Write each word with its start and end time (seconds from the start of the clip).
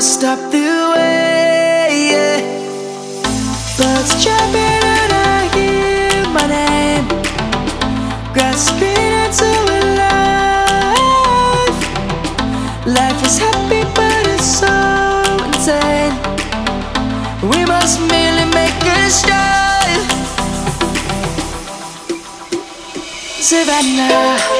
will 0.00 0.06
stop 0.06 0.38
the 0.50 0.68
way. 0.96 2.10
Yeah. 2.12 2.40
Birds 3.76 4.12
jumping 4.24 4.84
and 4.96 5.12
I 5.12 5.40
hear 5.54 6.24
my 6.36 6.46
name, 6.56 7.06
grasping 8.32 9.10
into 9.22 9.50
a 9.76 9.80
life. 10.00 11.78
Life 12.86 13.20
is 13.26 13.36
happy, 13.44 13.82
but 13.96 14.22
it's 14.34 14.48
so 14.62 14.76
insane. 15.48 16.14
We 17.50 17.60
must 17.66 18.00
merely 18.08 18.46
make 18.54 18.82
a 18.96 19.10
start. 19.10 20.00
Savannah. 23.48 24.59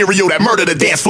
material 0.00 0.28
that 0.28 0.40
murder 0.40 0.64
the 0.64 0.74
dance 0.74 1.02
flow. 1.02 1.09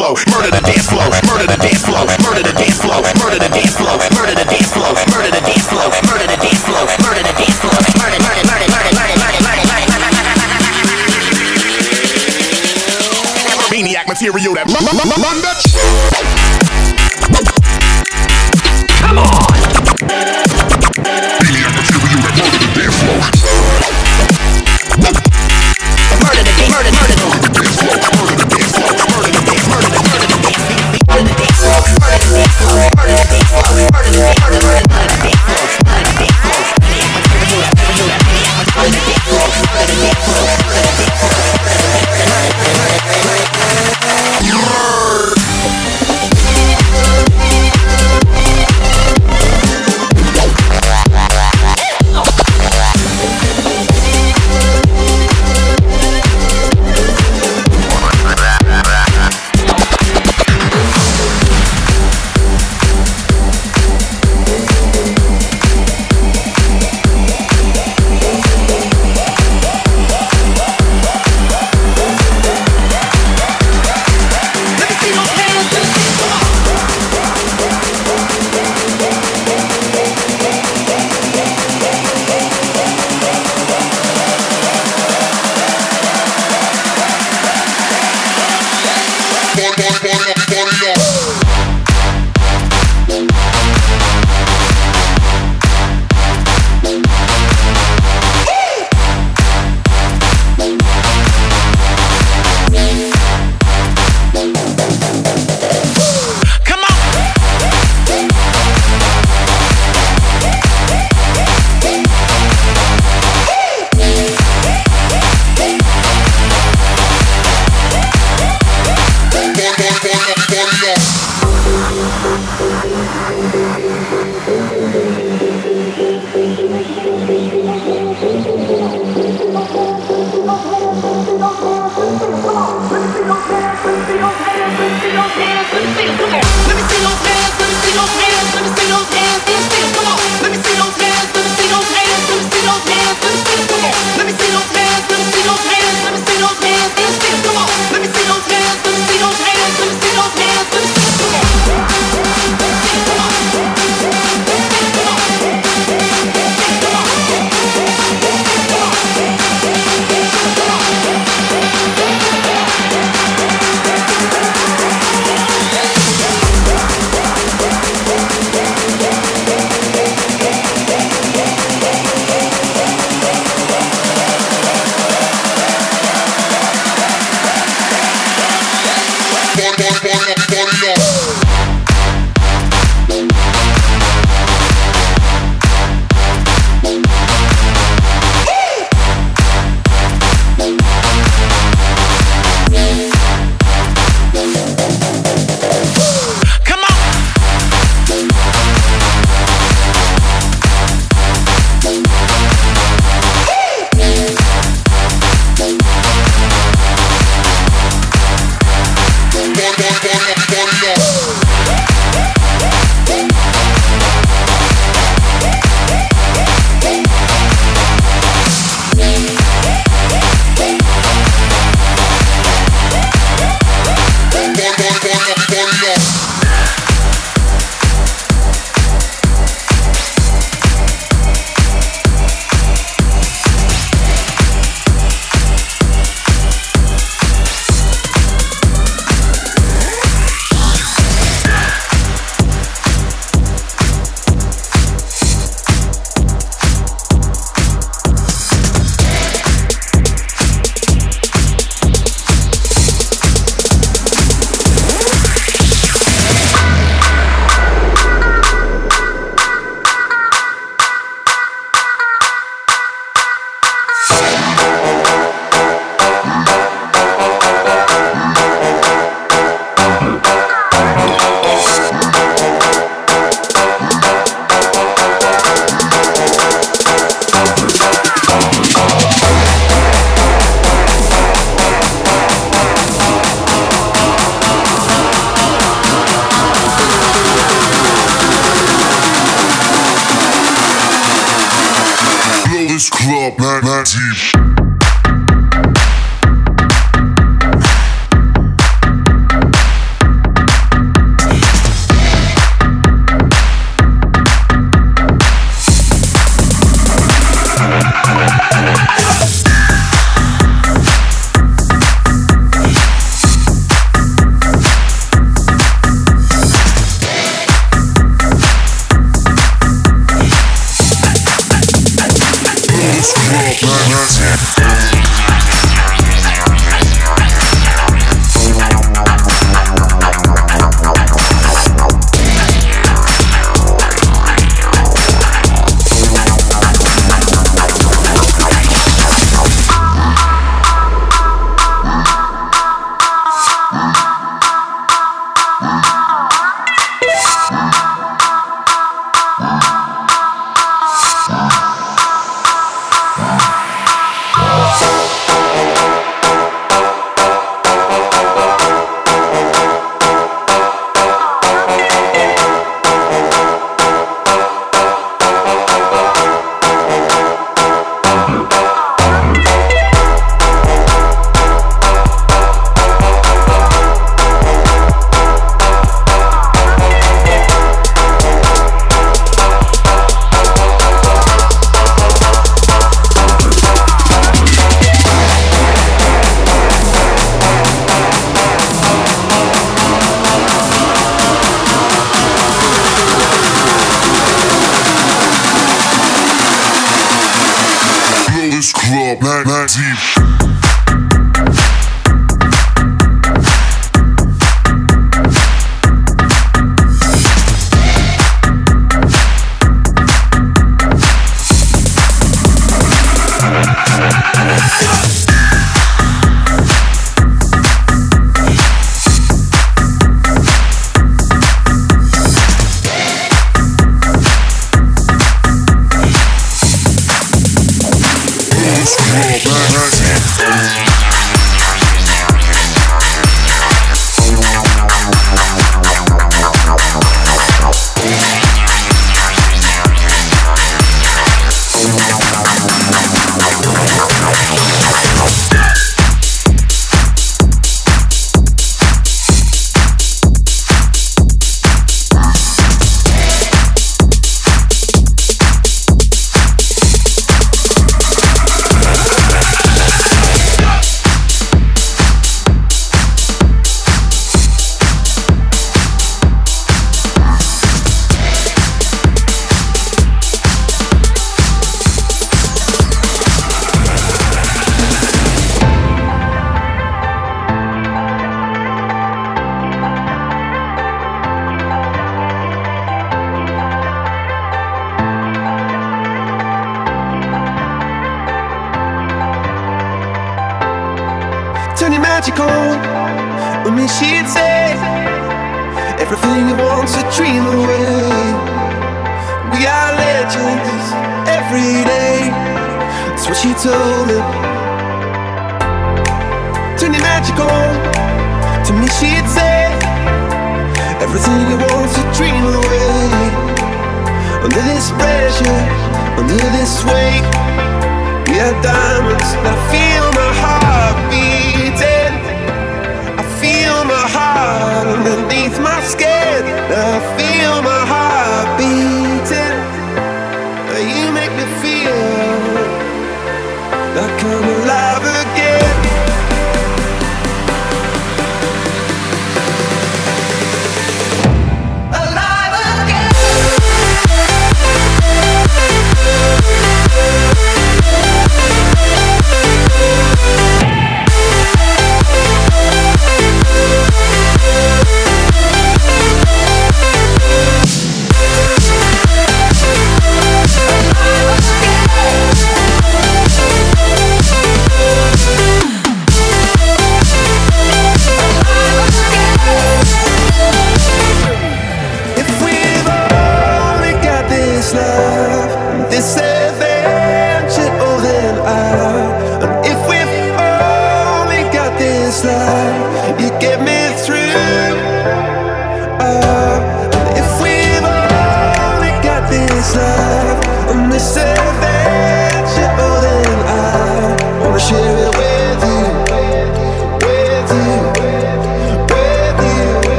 Deep. 293.92 294.59